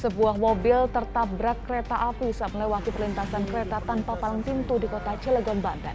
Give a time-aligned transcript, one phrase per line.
[0.00, 5.60] Sebuah mobil tertabrak kereta api saat melewati perlintasan kereta tanpa palang pintu di kota Cilegon,
[5.60, 5.92] Banten.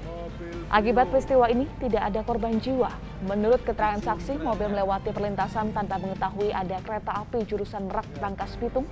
[0.69, 2.93] Akibat peristiwa ini tidak ada korban jiwa.
[3.25, 8.85] Menurut keterangan saksi, mobil melewati perlintasan tanpa mengetahui ada kereta api jurusan Merak Rangkas Bitung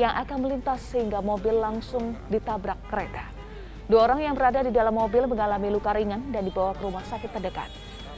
[0.00, 3.28] yang akan melintas sehingga mobil langsung ditabrak kereta.
[3.84, 7.36] Dua orang yang berada di dalam mobil mengalami luka ringan dan dibawa ke rumah sakit
[7.36, 7.68] terdekat.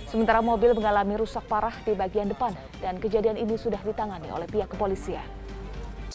[0.06, 4.70] Sementara mobil mengalami rusak parah di bagian depan dan kejadian ini sudah ditangani oleh pihak
[4.70, 5.26] kepolisian.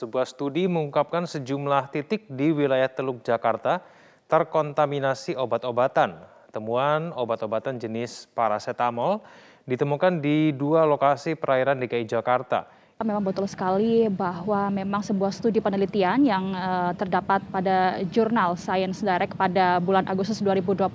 [0.02, 3.86] Sebuah studi mengungkapkan sejumlah titik di wilayah Teluk Jakarta
[4.26, 6.18] terkontaminasi obat-obatan.
[6.50, 9.22] Temuan obat-obatan jenis paracetamol
[9.70, 12.66] ditemukan di dua lokasi perairan DKI Jakarta
[13.04, 19.36] memang betul sekali bahwa memang sebuah studi penelitian yang uh, terdapat pada jurnal Science Direct
[19.36, 20.88] pada bulan Agustus 2021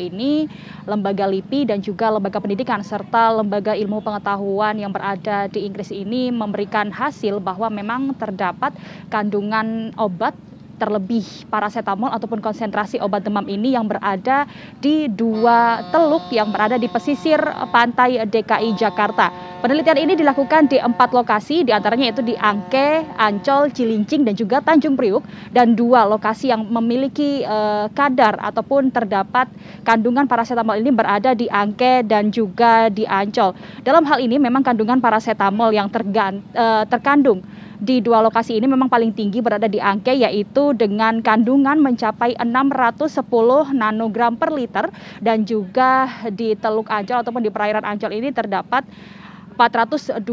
[0.00, 0.46] ini
[0.84, 6.30] lembaga LIPI dan juga lembaga pendidikan serta lembaga ilmu pengetahuan yang berada di Inggris ini
[6.30, 8.76] memberikan hasil bahwa memang terdapat
[9.10, 10.36] kandungan obat
[10.84, 14.44] terlebih paracetamol ataupun konsentrasi obat demam ini yang berada
[14.84, 17.40] di dua teluk yang berada di pesisir
[17.72, 19.32] pantai DKI Jakarta.
[19.64, 24.60] Penelitian ini dilakukan di empat lokasi, di antaranya itu di Angke, Ancol, Cilincing, dan juga
[24.60, 25.24] Tanjung Priuk,
[25.56, 29.48] dan dua lokasi yang memiliki uh, kadar ataupun terdapat
[29.80, 33.56] kandungan paracetamol ini berada di Angke dan juga di Ancol.
[33.80, 37.40] Dalam hal ini memang kandungan paracetamol yang tergan, uh, terkandung
[37.84, 43.20] di dua lokasi ini memang paling tinggi berada di Angke yaitu dengan kandungan mencapai 610
[43.76, 44.88] nanogram per liter
[45.20, 48.88] dan juga di Teluk Ancol ataupun di perairan Ancol ini terdapat
[49.54, 50.26] 420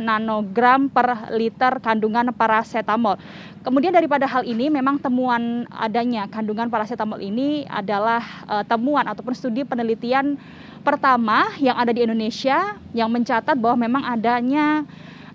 [0.00, 3.20] nanogram per liter kandungan paracetamol.
[3.60, 9.68] Kemudian daripada hal ini memang temuan adanya kandungan paracetamol ini adalah uh, temuan ataupun studi
[9.68, 10.40] penelitian
[10.80, 14.88] pertama yang ada di Indonesia yang mencatat bahwa memang adanya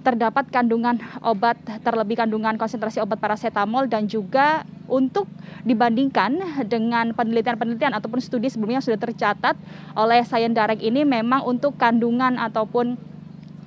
[0.04, 5.32] terdapat kandungan obat terlebih kandungan konsentrasi obat paracetamol dan juga untuk
[5.64, 9.56] dibandingkan dengan penelitian-penelitian ataupun studi sebelumnya yang sudah tercatat
[9.96, 13.00] oleh Science Direct ini memang untuk kandungan ataupun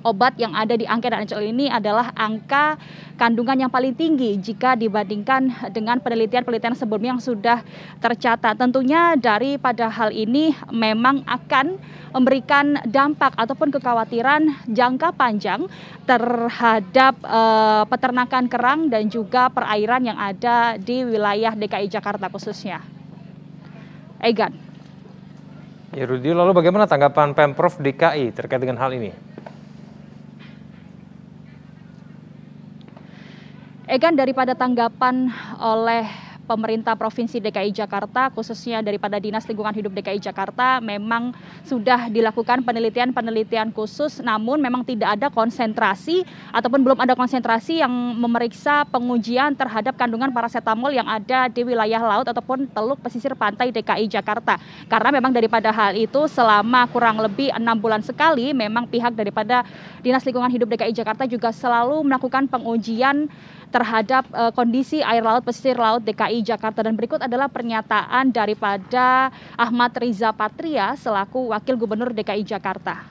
[0.07, 2.79] obat yang ada di Angke dan Ancol ini adalah angka
[3.19, 7.59] kandungan yang paling tinggi jika dibandingkan dengan penelitian-penelitian sebelumnya yang sudah
[7.99, 8.55] tercatat.
[8.55, 11.75] Tentunya dari pada hal ini memang akan
[12.15, 15.67] memberikan dampak ataupun kekhawatiran jangka panjang
[16.07, 22.79] terhadap uh, peternakan kerang dan juga perairan yang ada di wilayah DKI Jakarta khususnya.
[24.23, 24.55] Egan.
[25.95, 29.13] Ya Rudi, lalu bagaimana tanggapan Pemprov DKI terkait dengan hal ini?
[33.87, 35.31] Egan daripada tanggapan
[35.63, 36.03] oleh
[36.43, 41.31] pemerintah Provinsi DKI Jakarta, khususnya daripada Dinas Lingkungan Hidup DKI Jakarta, memang
[41.63, 48.83] sudah dilakukan penelitian-penelitian khusus, namun memang tidak ada konsentrasi ataupun belum ada konsentrasi yang memeriksa
[48.91, 54.59] pengujian terhadap kandungan paracetamol yang ada di wilayah laut ataupun teluk pesisir pantai DKI Jakarta.
[54.91, 59.63] Karena memang daripada hal itu selama kurang lebih enam bulan sekali, memang pihak daripada
[60.03, 63.31] Dinas Lingkungan Hidup DKI Jakarta juga selalu melakukan pengujian
[63.69, 69.29] terhadap uh, kondisi air laut pesisir laut DKI Jakarta dan berikut adalah pernyataan daripada
[69.59, 73.03] Ahmad Riza Patria selaku Wakil Gubernur DKI Jakarta.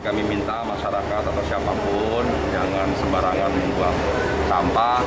[0.00, 3.98] Kami minta masyarakat atau siapa pun jangan sembarangan membuang
[4.48, 5.04] sampah,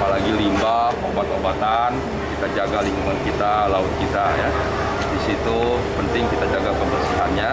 [0.00, 1.92] apalagi limbah, obat-obatan.
[2.32, 4.48] Kita jaga lingkungan kita, laut kita ya.
[5.12, 5.58] Di situ
[6.00, 7.52] penting kita jaga kebersihannya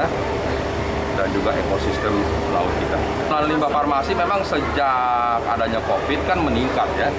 [1.26, 2.14] dan juga ekosistem
[2.54, 3.02] laut kita.
[3.34, 7.10] Nah, limbah farmasi memang sejak adanya COVID kan meningkat ya.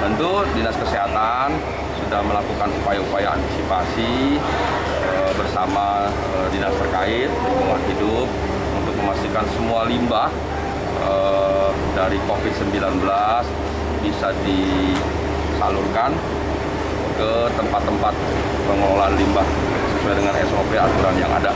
[0.00, 1.60] Tentu Dinas Kesehatan
[2.00, 4.40] sudah melakukan upaya-upaya antisipasi
[5.04, 8.26] e, bersama e, dinas terkait lingkungan hidup
[8.80, 10.32] untuk memastikan semua limbah
[11.04, 11.12] e,
[11.92, 13.04] dari COVID-19
[14.00, 16.16] bisa disalurkan
[17.20, 18.14] ke tempat-tempat
[18.64, 19.44] pengelolaan limbah
[20.00, 21.52] sesuai dengan SOP aturan yang ada.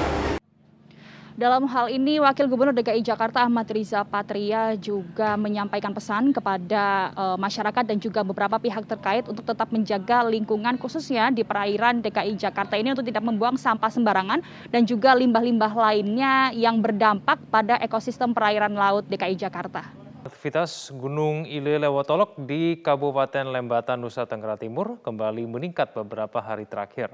[1.35, 7.35] Dalam hal ini, Wakil Gubernur DKI Jakarta Ahmad Riza Patria juga menyampaikan pesan kepada uh,
[7.35, 12.79] masyarakat dan juga beberapa pihak terkait untuk tetap menjaga lingkungan khususnya di perairan DKI Jakarta
[12.79, 18.79] ini untuk tidak membuang sampah sembarangan dan juga limbah-limbah lainnya yang berdampak pada ekosistem perairan
[18.79, 19.91] laut DKI Jakarta.
[20.23, 27.11] Aktivitas Gunung Ile Lewotolok di Kabupaten Lembatan, Nusa Tenggara Timur kembali meningkat beberapa hari terakhir.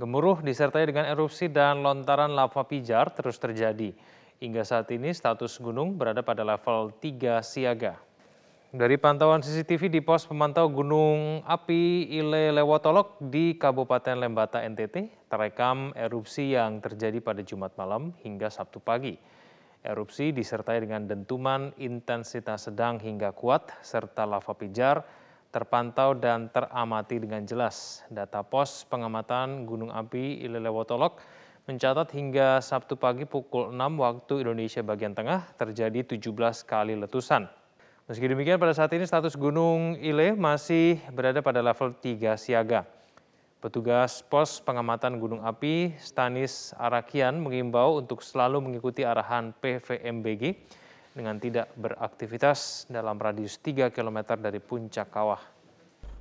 [0.00, 3.92] Gemuruh disertai dengan erupsi dan lontaran lava pijar terus terjadi.
[4.40, 8.00] Hingga saat ini status gunung berada pada level 3 siaga.
[8.72, 15.92] Dari pantauan CCTV di pos pemantau Gunung Api Ile Lewotolok di Kabupaten Lembata NTT, terekam
[15.92, 19.20] erupsi yang terjadi pada Jumat malam hingga Sabtu pagi.
[19.84, 25.04] Erupsi disertai dengan dentuman intensitas sedang hingga kuat serta lava pijar
[25.50, 28.06] terpantau dan teramati dengan jelas.
[28.06, 31.18] Data pos pengamatan Gunung Api Ilelewotolok
[31.66, 37.46] mencatat hingga Sabtu pagi pukul 6 waktu Indonesia bagian tengah terjadi 17 kali letusan.
[38.10, 42.82] Meski demikian pada saat ini status Gunung Ile masih berada pada level 3 siaga.
[43.60, 50.56] Petugas pos pengamatan gunung api Stanis Arakian mengimbau untuk selalu mengikuti arahan PVMBG
[51.10, 55.42] dengan tidak beraktivitas dalam radius 3 km dari puncak kawah.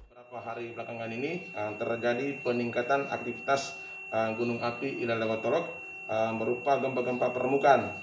[0.10, 3.78] Beberapa hari belakangan ini uh, terjadi peningkatan aktivitas
[4.10, 5.66] uh, gunung api Ilalewatolok
[6.10, 7.94] uh, berupa gempa-gempa permukaan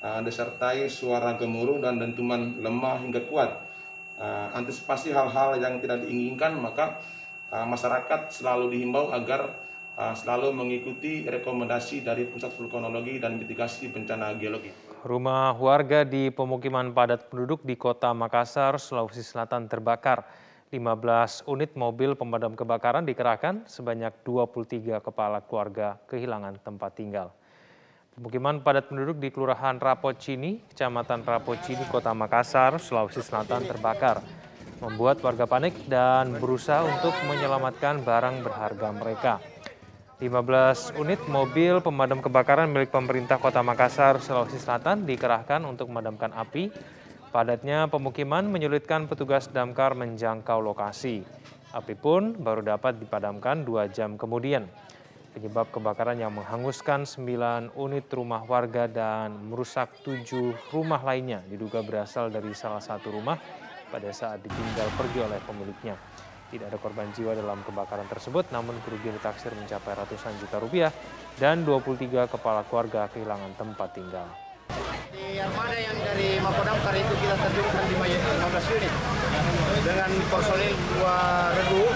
[0.00, 3.52] disertai suara gemuruh dan dentuman lemah hingga kuat.
[4.56, 7.04] Antisipasi hal-hal yang tidak diinginkan maka
[7.52, 9.60] masyarakat selalu dihimbau agar
[10.16, 14.89] selalu mengikuti rekomendasi dari Pusat Vulkanologi dan Mitigasi Bencana Geologi.
[15.00, 20.28] Rumah warga di pemukiman padat penduduk di kota Makassar, Sulawesi Selatan terbakar.
[20.68, 27.32] 15 unit mobil pemadam kebakaran dikerahkan, sebanyak 23 kepala keluarga kehilangan tempat tinggal.
[28.12, 34.20] Pemukiman padat penduduk di Kelurahan Rapocini, Kecamatan Rapocini, Kota Makassar, Sulawesi Selatan terbakar
[34.84, 39.34] membuat warga panik dan berusaha untuk menyelamatkan barang berharga mereka.
[40.20, 46.68] 15 unit mobil pemadam kebakaran milik pemerintah Kota Makassar, Sulawesi Selatan dikerahkan untuk memadamkan api.
[47.32, 51.24] Padatnya pemukiman menyulitkan petugas damkar menjangkau lokasi.
[51.72, 54.68] Api pun baru dapat dipadamkan dua jam kemudian.
[55.32, 62.28] Penyebab kebakaran yang menghanguskan 9 unit rumah warga dan merusak tujuh rumah lainnya diduga berasal
[62.28, 63.40] dari salah satu rumah
[63.88, 66.09] pada saat ditinggal pergi oleh pemiliknya.
[66.50, 70.90] Tidak ada korban jiwa dalam kebakaran tersebut, namun kerugian ditaksir mencapai ratusan juta rupiah
[71.38, 74.26] dan 23 kepala keluarga kehilangan tempat tinggal.
[75.14, 78.92] Di armada yang dari Mako Damkar itu kita terjunkan 15 unit
[79.86, 81.18] dengan personil dua
[81.54, 81.86] regu.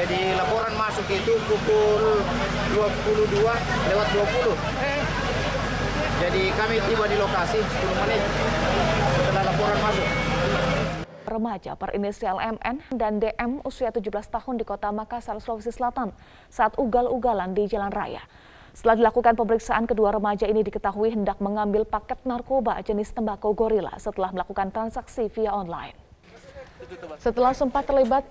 [0.00, 2.24] Jadi laporan masuk itu pukul
[2.72, 3.52] 22
[3.92, 6.24] lewat 20.
[6.24, 8.22] Jadi kami tiba di lokasi 10 menit
[9.20, 10.08] setelah laporan masuk
[11.34, 16.14] remaja berinisial MN dan DM usia 17 tahun di kota Makassar, Sulawesi Selatan
[16.46, 18.22] saat ugal-ugalan di jalan raya.
[18.74, 24.30] Setelah dilakukan pemeriksaan, kedua remaja ini diketahui hendak mengambil paket narkoba jenis tembakau gorila setelah
[24.30, 25.94] melakukan transaksi via online.
[27.22, 28.26] Setelah sempat terlibat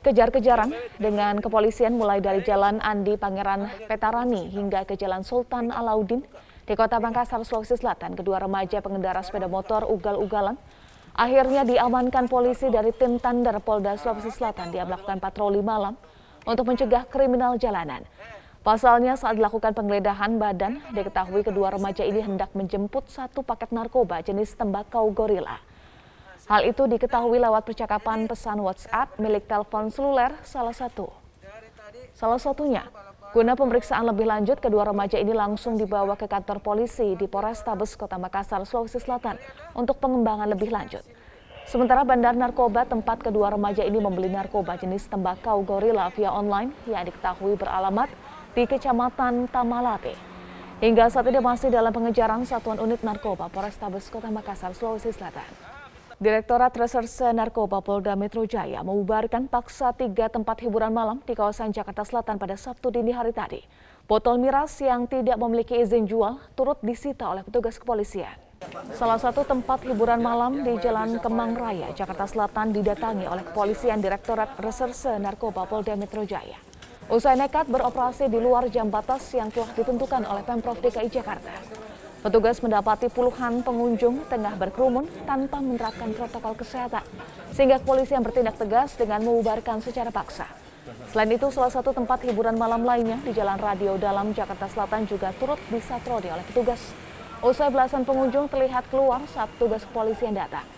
[0.00, 6.24] kejar-kejaran dengan kepolisian mulai dari Jalan Andi Pangeran Petarani hingga ke Jalan Sultan Alauddin
[6.64, 10.56] di kota Makassar, Sulawesi Selatan, kedua remaja pengendara sepeda motor ugal-ugalan
[11.14, 14.70] Akhirnya diamankan polisi dari tim Tandar Polda Sulawesi Selatan.
[14.70, 15.98] Dia melakukan patroli malam
[16.46, 18.06] untuk mencegah kriminal jalanan.
[18.60, 24.52] Pasalnya saat dilakukan penggeledahan badan, diketahui kedua remaja ini hendak menjemput satu paket narkoba jenis
[24.52, 25.56] tembakau gorila.
[26.44, 31.08] Hal itu diketahui lewat percakapan pesan WhatsApp milik telepon seluler salah satu.
[32.12, 32.84] Salah satunya,
[33.30, 38.18] Guna pemeriksaan lebih lanjut, kedua remaja ini langsung dibawa ke kantor polisi di Polrestabes Kota
[38.18, 39.38] Makassar, Sulawesi Selatan
[39.70, 41.06] untuk pengembangan lebih lanjut.
[41.62, 47.06] Sementara bandar narkoba tempat kedua remaja ini membeli narkoba jenis tembakau gorila via online yang
[47.06, 48.10] diketahui beralamat
[48.50, 50.18] di Kecamatan Tamalate.
[50.82, 55.79] Hingga saat ini masih dalam pengejaran Satuan Unit Narkoba Polrestabes Kota Makassar, Sulawesi Selatan.
[56.20, 62.04] Direktorat Reserse Narkoba Polda Metro Jaya membubarkan paksa tiga tempat hiburan malam di kawasan Jakarta
[62.04, 63.64] Selatan pada Sabtu dini hari tadi.
[64.04, 68.36] Botol miras yang tidak memiliki izin jual turut disita oleh petugas kepolisian.
[69.00, 74.60] Salah satu tempat hiburan malam di Jalan Kemang Raya, Jakarta Selatan didatangi oleh kepolisian Direktorat
[74.60, 76.60] Reserse Narkoba Polda Metro Jaya.
[77.08, 81.56] Usai nekat beroperasi di luar jam batas yang telah ditentukan oleh Pemprov DKI Jakarta.
[82.20, 87.00] Petugas mendapati puluhan pengunjung tengah berkerumun tanpa menerapkan protokol kesehatan,
[87.56, 90.44] sehingga kepolisian bertindak tegas dengan mengubarkan secara paksa.
[91.08, 95.32] Selain itu, salah satu tempat hiburan malam lainnya di Jalan Radio Dalam Jakarta Selatan juga
[95.40, 96.92] turut disatrodi oleh petugas.
[97.40, 100.68] Usai belasan pengunjung terlihat keluar saat petugas kepolisian datang.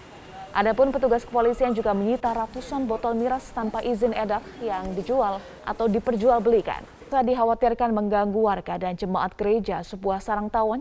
[0.54, 7.01] Adapun petugas kepolisian juga menyita ratusan botol miras tanpa izin edar yang dijual atau diperjualbelikan
[7.20, 10.80] dikhawatirkan mengganggu warga dan jemaat gereja sebuah sarang tawon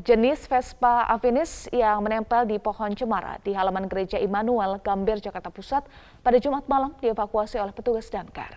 [0.00, 5.84] jenis Vespa afinis yang menempel di pohon cemara di halaman gereja Immanuel Gambir Jakarta Pusat
[6.24, 8.56] pada Jumat malam dievakuasi oleh petugas damkar.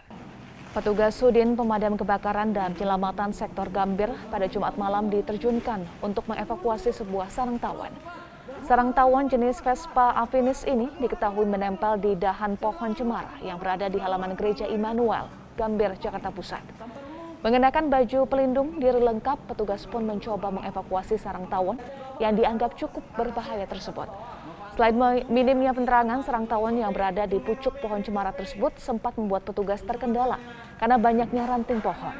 [0.71, 7.27] Petugas Sudin Pemadam Kebakaran dan Penyelamatan Sektor Gambir pada Jumat malam diterjunkan untuk mengevakuasi sebuah
[7.27, 7.91] sarang tawon.
[8.69, 13.97] Sarang tawon jenis Vespa afinis ini diketahui menempel di dahan pohon cemara yang berada di
[13.97, 15.25] halaman gereja Immanuel
[15.59, 16.63] Gambir, Jakarta Pusat.
[17.43, 21.75] Mengenakan baju pelindung diri lengkap, petugas pun mencoba mengevakuasi sarang tawon
[22.23, 24.07] yang dianggap cukup berbahaya tersebut.
[24.79, 24.95] Selain
[25.27, 30.39] minimnya penerangan, sarang tawon yang berada di pucuk pohon cemara tersebut sempat membuat petugas terkendala
[30.79, 32.15] karena banyaknya ranting pohon.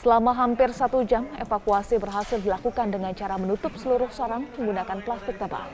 [0.00, 5.68] Selama hampir satu jam, evakuasi berhasil dilakukan dengan cara menutup seluruh sarang menggunakan plastik tebal.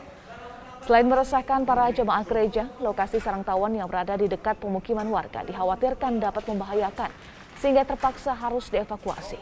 [0.86, 6.22] Selain meresahkan para jemaah gereja, lokasi sarang tawon yang berada di dekat pemukiman warga dikhawatirkan
[6.22, 7.10] dapat membahayakan
[7.58, 9.34] sehingga terpaksa harus dievakuasi.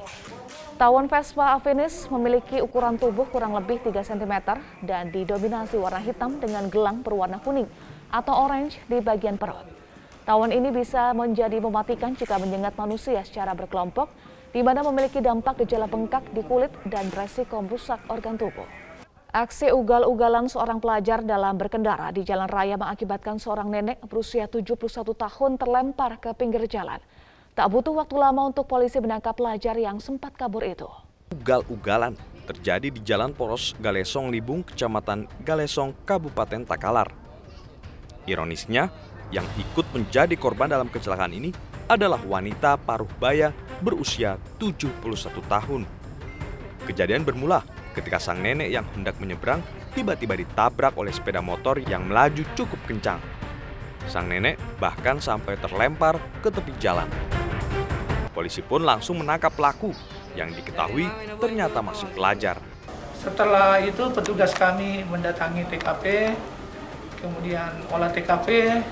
[0.81, 4.35] Tawon Vespa afinis memiliki ukuran tubuh kurang lebih 3 cm
[4.89, 7.69] dan didominasi warna hitam dengan gelang berwarna kuning
[8.09, 9.69] atau orange di bagian perut.
[10.25, 14.09] Tawon ini bisa menjadi mematikan jika menyengat manusia secara berkelompok,
[14.49, 18.84] di mana memiliki dampak gejala bengkak di kulit dan beresiko merusak organ tubuh.
[19.35, 24.79] Aksi ugal-ugalan seorang pelajar dalam berkendara di jalan raya mengakibatkan seorang nenek berusia 71
[25.11, 27.03] tahun terlempar ke pinggir jalan.
[27.59, 30.87] Tak butuh waktu lama untuk polisi menangkap pelajar yang sempat kabur itu.
[31.35, 32.15] Ugal-ugalan
[32.47, 37.11] terjadi di Jalan Poros Galesong Libung, Kecamatan Galesong, Kabupaten Takalar.
[38.31, 38.87] Ironisnya,
[39.35, 41.51] yang ikut menjadi korban dalam kecelakaan ini
[41.91, 43.51] adalah wanita paruh baya
[43.83, 44.95] berusia 71
[45.51, 45.83] tahun.
[46.87, 49.63] Kejadian bermula ketika sang nenek yang hendak menyeberang
[49.95, 53.23] tiba-tiba ditabrak oleh sepeda motor yang melaju cukup kencang.
[54.11, 57.07] Sang nenek bahkan sampai terlempar ke tepi jalan.
[58.35, 59.95] Polisi pun langsung menangkap pelaku
[60.35, 61.07] yang diketahui
[61.39, 62.59] ternyata masih pelajar.
[63.23, 66.35] Setelah itu petugas kami mendatangi TKP,
[67.23, 68.83] kemudian olah TKP,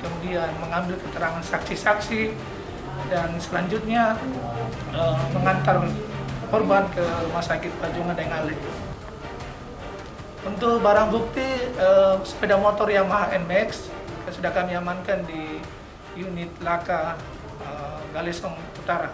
[0.00, 2.32] kemudian mengambil keterangan saksi-saksi,
[3.12, 4.16] dan selanjutnya
[4.96, 5.84] uh, mengantar
[6.54, 8.54] korban ke rumah sakit Pajungan Ale.
[10.46, 11.42] Untuk barang bukti
[11.82, 13.90] uh, sepeda motor Yamaha NMAX
[14.30, 15.58] sudah kami amankan di
[16.14, 17.18] unit Laka
[17.58, 19.10] uh, Galesong Utara.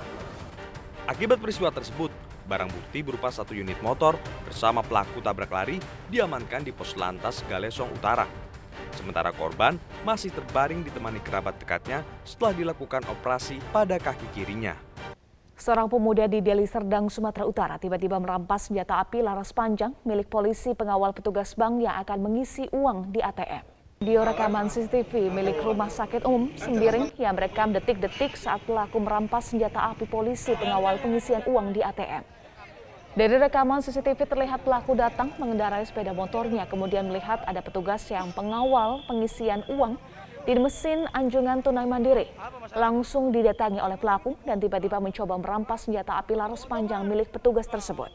[1.09, 2.13] Akibat peristiwa tersebut,
[2.45, 5.81] barang bukti berupa satu unit motor bersama pelaku tabrak lari
[6.13, 8.29] diamankan di pos lantas Galesong Utara.
[8.93, 14.90] Sementara korban masih terbaring ditemani kerabat dekatnya setelah dilakukan operasi pada kaki kirinya.
[15.61, 20.73] Seorang pemuda di Deli Serdang, Sumatera Utara tiba-tiba merampas senjata api laras panjang milik polisi
[20.73, 23.61] pengawal petugas bank yang akan mengisi uang di ATM.
[24.00, 29.93] Video rekaman CCTV milik Rumah Sakit Umum Sembiring yang merekam detik-detik saat pelaku merampas senjata
[29.93, 32.25] api polisi pengawal pengisian uang di ATM.
[33.12, 39.05] Dari rekaman CCTV terlihat pelaku datang mengendarai sepeda motornya kemudian melihat ada petugas yang pengawal
[39.05, 40.00] pengisian uang
[40.50, 42.26] di mesin anjungan tunai mandiri.
[42.75, 48.11] Langsung didatangi oleh pelaku dan tiba-tiba mencoba merampas senjata api laras panjang milik petugas tersebut.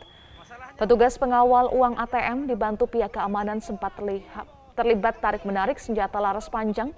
[0.76, 6.92] Petugas pengawal uang ATM dibantu pihak keamanan sempat terlihat terlibat tarik-menarik senjata laras panjang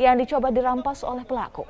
[0.00, 1.68] yang dicoba dirampas oleh pelaku.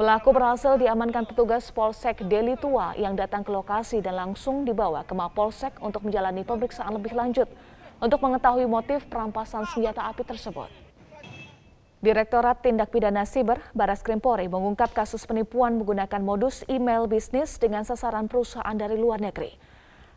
[0.00, 5.12] Pelaku berhasil diamankan petugas Polsek Deli Tua yang datang ke lokasi dan langsung dibawa ke
[5.12, 7.52] Mapolsek untuk menjalani pemeriksaan lebih lanjut
[8.00, 10.79] untuk mengetahui motif perampasan senjata api tersebut.
[12.00, 18.24] Direktorat Tindak Pidana Siber Baras Krimpori mengungkap kasus penipuan menggunakan modus email bisnis dengan sasaran
[18.24, 19.52] perusahaan dari luar negeri.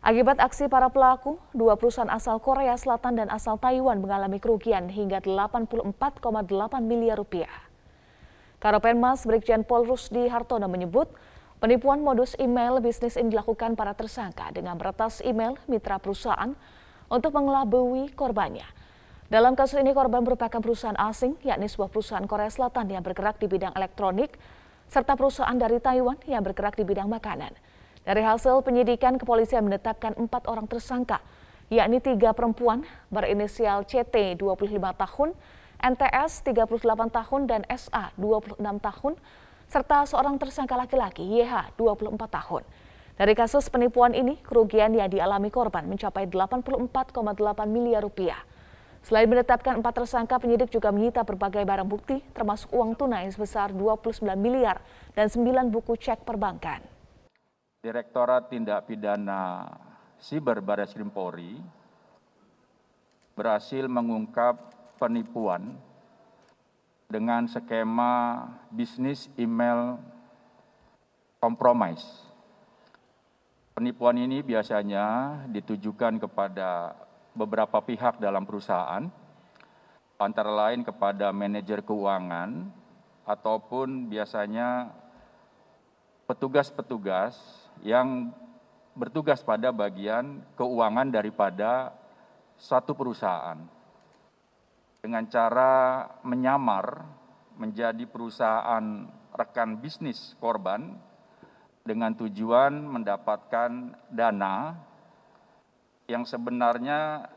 [0.00, 5.20] Akibat aksi para pelaku, dua perusahaan asal Korea Selatan dan asal Taiwan mengalami kerugian hingga
[5.20, 6.24] 84,8
[6.80, 7.52] miliar rupiah.
[8.64, 11.12] Karopenmas Brigjen Pol Rusdi Hartono menyebut
[11.60, 16.56] penipuan modus email bisnis ini dilakukan para tersangka dengan meretas email mitra perusahaan
[17.12, 18.83] untuk mengelabui korbannya.
[19.32, 23.48] Dalam kasus ini korban merupakan perusahaan asing, yakni sebuah perusahaan Korea Selatan yang bergerak di
[23.48, 24.36] bidang elektronik,
[24.92, 27.56] serta perusahaan dari Taiwan yang bergerak di bidang makanan.
[28.04, 31.24] Dari hasil penyidikan, kepolisian menetapkan empat orang tersangka,
[31.72, 35.32] yakni tiga perempuan berinisial CT 25 tahun,
[35.80, 39.12] NTS 38 tahun, dan SA 26 tahun,
[39.72, 42.62] serta seorang tersangka laki-laki YH 24 tahun.
[43.16, 47.24] Dari kasus penipuan ini, kerugian yang dialami korban mencapai 84,8
[47.72, 48.36] miliar rupiah.
[49.04, 54.24] Selain menetapkan empat tersangka, penyidik juga menyita berbagai barang bukti, termasuk uang tunai sebesar 29
[54.32, 54.80] miliar
[55.12, 56.80] dan 9 buku cek perbankan.
[57.84, 59.68] Direktorat Tindak Pidana
[60.16, 61.60] Siber Baris Krim Polri
[63.36, 65.76] berhasil mengungkap penipuan
[67.04, 70.00] dengan skema bisnis email
[71.44, 72.24] compromise.
[73.76, 76.96] Penipuan ini biasanya ditujukan kepada
[77.34, 79.10] beberapa pihak dalam perusahaan,
[80.16, 82.70] antara lain kepada manajer keuangan
[83.26, 84.94] ataupun biasanya
[86.30, 87.36] petugas-petugas
[87.82, 88.30] yang
[88.94, 91.90] bertugas pada bagian keuangan daripada
[92.54, 93.58] suatu perusahaan.
[95.02, 97.04] Dengan cara menyamar
[97.60, 100.96] menjadi perusahaan rekan bisnis korban
[101.84, 104.78] dengan tujuan mendapatkan dana
[106.04, 107.28] yang sebenarnya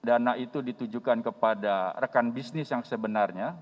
[0.00, 3.54] dana itu ditujukan kepada rekan bisnis yang sebenarnya,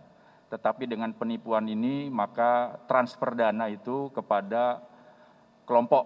[0.48, 4.80] tetapi dengan penipuan ini maka transfer dana itu kepada
[5.68, 6.04] kelompok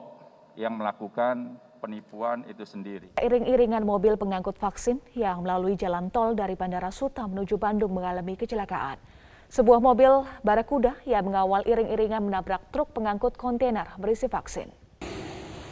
[0.58, 3.14] yang melakukan penipuan itu sendiri.
[3.18, 8.98] Iring-iringan mobil pengangkut vaksin yang melalui jalan tol dari Bandara Suta menuju Bandung mengalami kecelakaan.
[9.52, 14.81] Sebuah mobil barakuda yang mengawal iring-iringan menabrak truk pengangkut kontainer berisi vaksin.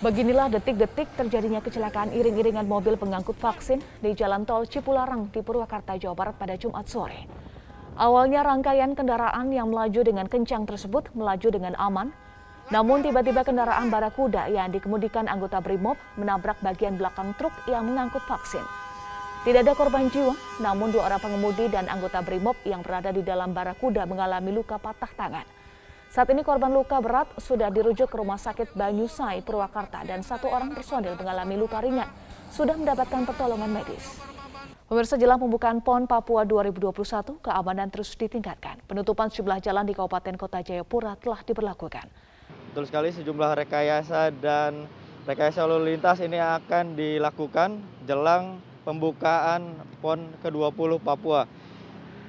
[0.01, 6.17] Beginilah detik-detik terjadinya kecelakaan iring-iringan mobil pengangkut vaksin di Jalan Tol Cipularang di Purwakarta, Jawa
[6.17, 7.29] Barat pada Jumat sore.
[8.01, 12.17] Awalnya rangkaian kendaraan yang melaju dengan kencang tersebut melaju dengan aman,
[12.73, 18.65] namun tiba-tiba kendaraan barakuda yang dikemudikan anggota BRIMOB menabrak bagian belakang truk yang mengangkut vaksin.
[19.45, 20.33] Tidak ada korban jiwa,
[20.65, 25.13] namun dua orang pengemudi dan anggota BRIMOB yang berada di dalam barakuda mengalami luka patah
[25.13, 25.60] tangan.
[26.11, 30.75] Saat ini korban luka berat sudah dirujuk ke Rumah Sakit Banyusai, Purwakarta, dan satu orang
[30.75, 32.11] personil mengalami luka ringan
[32.51, 34.19] sudah mendapatkan pertolongan medis.
[34.91, 38.83] Pemirsa jelang pembukaan PON Papua 2021, keamanan terus ditingkatkan.
[38.91, 42.11] Penutupan sejumlah jalan di Kabupaten Kota Jayapura telah diberlakukan.
[42.75, 44.91] Betul sekali sejumlah rekayasa dan
[45.31, 51.47] rekayasa lalu lintas ini akan dilakukan jelang pembukaan PON ke-20 Papua.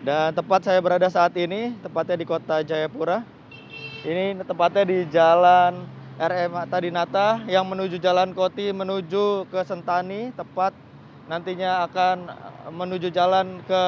[0.05, 3.40] Dan tempat saya berada saat ini, tepatnya di kota Jayapura.
[4.01, 5.85] Ini tepatnya di jalan
[6.17, 10.73] RM Tadinata yang menuju Jalan Koti menuju ke Sentani, tepat
[11.29, 12.25] nantinya akan
[12.73, 13.83] menuju jalan ke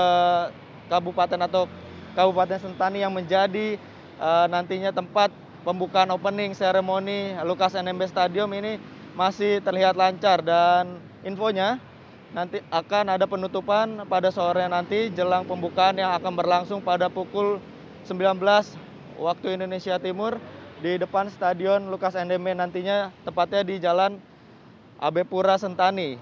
[0.86, 1.66] kabupaten atau
[2.14, 3.82] Kabupaten Sentani yang menjadi
[4.22, 5.34] uh, nantinya tempat
[5.66, 8.78] pembukaan opening seremoni Lukas NMB Stadium ini
[9.18, 10.46] masih terlihat lancar.
[10.46, 11.82] Dan infonya
[12.38, 17.58] nanti akan ada penutupan pada sore nanti jelang pembukaan yang akan berlangsung pada pukul
[18.06, 18.38] 19
[19.18, 20.38] waktu Indonesia Timur
[20.82, 24.18] di depan Stadion Lukas NDM nantinya tepatnya di Jalan
[25.00, 26.20] AB Pura Sentani.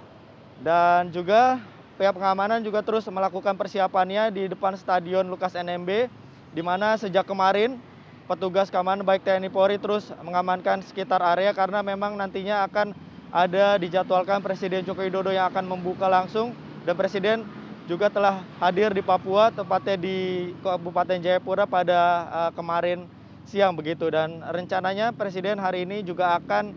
[0.61, 1.57] Dan juga
[1.97, 6.09] pihak pengamanan juga terus melakukan persiapannya di depan Stadion Lukas NMB
[6.53, 7.81] di mana sejak kemarin
[8.29, 12.93] petugas keamanan baik TNI Polri terus mengamankan sekitar area karena memang nantinya akan
[13.31, 17.47] ada dijadwalkan Presiden Joko Widodo yang akan membuka langsung dan Presiden
[17.91, 21.99] juga telah hadir di Papua tepatnya di Kabupaten Jayapura pada
[22.31, 23.03] uh, kemarin
[23.43, 24.07] siang begitu.
[24.07, 26.71] Dan rencananya Presiden hari ini juga akan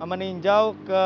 [0.00, 1.04] meninjau ke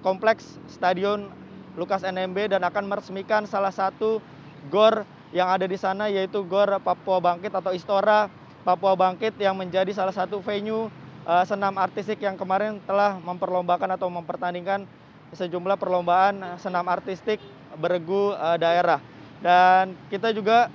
[0.00, 1.28] kompleks Stadion
[1.76, 4.24] Lukas NMB dan akan meresmikan salah satu
[4.72, 8.32] gor yang ada di sana yaitu Gor Papua Bangkit atau Istora
[8.64, 10.88] Papua Bangkit yang menjadi salah satu venue
[11.28, 14.88] uh, senam artistik yang kemarin telah memperlombakan atau mempertandingkan
[15.34, 17.38] sejumlah perlombaan senam artistik
[17.78, 18.98] beregu uh, daerah.
[19.40, 20.68] Dan kita juga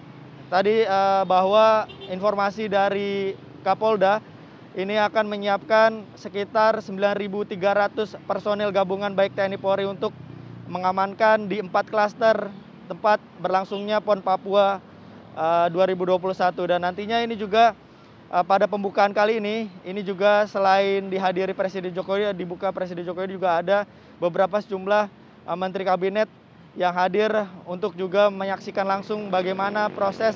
[0.48, 4.22] tadi uh, bahwa informasi dari Kapolda
[4.76, 10.12] ini akan menyiapkan sekitar 9.300 personil gabungan baik TNI Polri untuk
[10.68, 12.50] mengamankan di empat klaster
[12.86, 14.82] tempat berlangsungnya PON Papua
[15.38, 17.85] uh, 2021 dan nantinya ini juga Eh,
[18.30, 23.78] pada pembukaan kali ini, ini juga selain dihadiri Presiden Jokowi, dibuka Presiden Jokowi juga ada
[24.18, 25.06] beberapa sejumlah
[25.46, 26.30] eh, menteri kabinet
[26.76, 27.32] yang hadir
[27.64, 30.36] untuk juga menyaksikan langsung bagaimana proses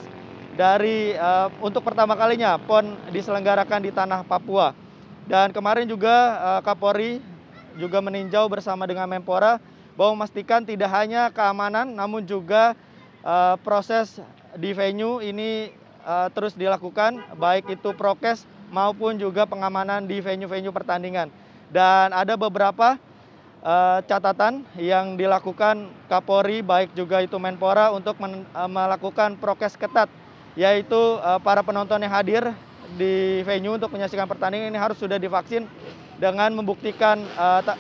[0.56, 4.76] dari uh, untuk pertama kalinya PON diselenggarakan di tanah Papua.
[5.28, 7.24] Dan kemarin juga uh, Kapolri
[7.80, 9.60] juga meninjau bersama dengan Menpora
[9.96, 12.76] bahwa memastikan tidak hanya keamanan namun juga
[13.24, 14.20] uh, proses
[14.60, 15.72] di venue ini
[16.34, 21.30] terus dilakukan baik itu prokes maupun juga pengamanan di venue-venue pertandingan.
[21.70, 22.98] Dan ada beberapa
[23.62, 30.10] uh, catatan yang dilakukan Kapolri baik juga itu Menpora untuk uh, melakukan prokes ketat
[30.58, 32.44] yaitu para penonton yang hadir
[32.98, 35.70] di venue untuk menyaksikan pertandingan ini harus sudah divaksin
[36.20, 37.22] dengan membuktikan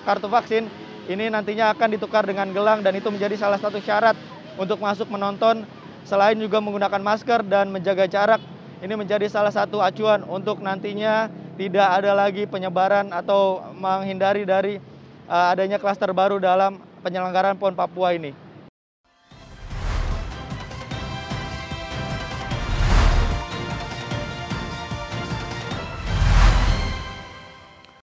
[0.06, 0.70] kartu vaksin
[1.10, 4.14] ini nantinya akan ditukar dengan gelang dan itu menjadi salah satu syarat
[4.56, 5.66] untuk masuk menonton
[6.08, 8.42] Selain juga menggunakan masker dan menjaga jarak,
[8.80, 11.28] ini menjadi salah satu acuan untuk nantinya
[11.60, 14.80] tidak ada lagi penyebaran atau menghindari dari
[15.28, 18.32] uh, adanya klaster baru dalam penyelenggaraan PON Papua ini.